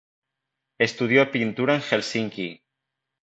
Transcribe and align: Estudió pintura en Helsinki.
Estudió 0.79 1.29
pintura 1.29 1.75
en 1.75 1.81
Helsinki. 1.83 2.49